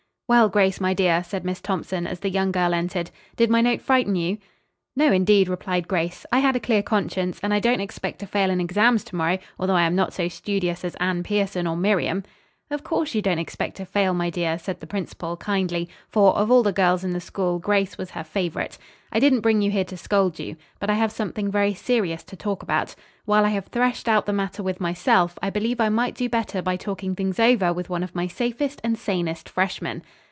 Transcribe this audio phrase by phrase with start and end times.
[0.31, 3.81] "Well, Grace, my dear," said Miss Thompson, as the young girl entered, "did my note
[3.81, 4.37] frighten you?"
[4.95, 8.49] "No, indeed," replied Grace; "I had a clear conscience and I don't expect to fail
[8.49, 12.23] in exams to morrow, although I am not so studious as Anne Pierson or Miriam."
[12.69, 16.49] "Of course you don't expect to fail, my dear," said the principal, kindly, for, of
[16.49, 18.77] all the girls in the school, Grace was her favorite.
[19.11, 20.55] "I didn't bring you here to scold you.
[20.79, 22.95] But I have something very serious to talk about.
[23.25, 26.61] While I have threshed out the matter with myself, I believe I might do better
[26.61, 30.01] by talking things over with one of my safest and sanest freshman."